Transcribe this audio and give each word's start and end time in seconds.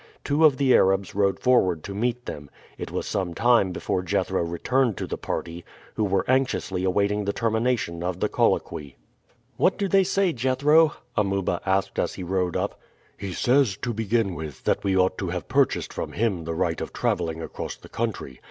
Two 0.23 0.43
of 0.45 0.57
the 0.57 0.73
Arabs 0.73 1.13
rode 1.13 1.39
forward 1.39 1.83
to 1.83 1.93
meet 1.93 2.25
them. 2.25 2.49
It 2.75 2.89
was 2.89 3.05
some 3.05 3.35
time 3.35 3.71
before 3.71 4.01
Jethro 4.01 4.43
returned 4.43 4.97
to 4.97 5.05
the 5.05 5.15
party, 5.15 5.63
who 5.93 6.03
were 6.03 6.25
anxiously 6.27 6.83
awaiting 6.83 7.23
the 7.25 7.33
termination 7.33 8.01
of 8.01 8.19
the 8.19 8.27
colloquy. 8.27 8.95
"What 9.57 9.77
do 9.77 9.87
they 9.87 10.03
say, 10.03 10.33
Jethro?" 10.33 10.93
Amuba 11.15 11.61
asked 11.67 11.99
as 11.99 12.15
he 12.15 12.23
rode 12.23 12.57
up. 12.57 12.79
"He 13.15 13.31
says, 13.31 13.77
to 13.83 13.93
begin 13.93 14.33
with, 14.33 14.63
that 14.63 14.83
we 14.83 14.97
ought 14.97 15.19
to 15.19 15.29
have 15.29 15.47
purchased 15.47 15.93
from 15.93 16.13
him 16.13 16.45
the 16.45 16.55
right 16.55 16.81
of 16.81 16.93
traveling 16.93 17.39
across 17.39 17.75
the 17.75 17.87
country. 17.87 18.39